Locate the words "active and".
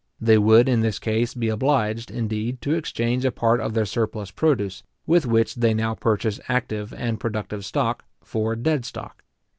6.47-7.19